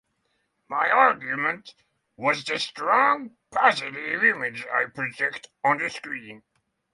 My 0.67 0.89
argument 0.89 1.75
was 2.17 2.43
the 2.43 2.57
strong, 2.57 3.37
positive 3.51 4.23
image 4.23 4.65
I 4.65 4.85
project 4.85 5.49
on 5.63 5.77
the 5.77 5.91
screen. 5.91 6.41